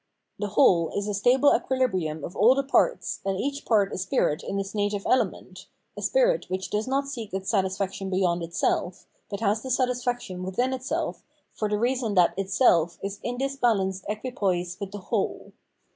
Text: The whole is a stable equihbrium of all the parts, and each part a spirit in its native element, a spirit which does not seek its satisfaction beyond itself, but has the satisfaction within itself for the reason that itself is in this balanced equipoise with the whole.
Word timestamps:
The 0.39 0.47
whole 0.47 0.89
is 0.97 1.07
a 1.07 1.13
stable 1.13 1.51
equihbrium 1.51 2.23
of 2.23 2.35
all 2.35 2.55
the 2.55 2.63
parts, 2.63 3.19
and 3.23 3.39
each 3.39 3.65
part 3.65 3.93
a 3.93 3.99
spirit 3.99 4.41
in 4.41 4.59
its 4.59 4.73
native 4.73 5.05
element, 5.05 5.67
a 5.95 6.01
spirit 6.01 6.49
which 6.49 6.71
does 6.71 6.87
not 6.87 7.07
seek 7.07 7.35
its 7.35 7.51
satisfaction 7.51 8.09
beyond 8.09 8.41
itself, 8.41 9.05
but 9.29 9.41
has 9.41 9.61
the 9.61 9.69
satisfaction 9.69 10.41
within 10.41 10.73
itself 10.73 11.21
for 11.53 11.69
the 11.69 11.77
reason 11.77 12.15
that 12.15 12.33
itself 12.35 12.97
is 13.03 13.19
in 13.21 13.37
this 13.37 13.57
balanced 13.57 14.03
equipoise 14.09 14.75
with 14.79 14.89
the 14.89 14.97
whole. 14.97 15.53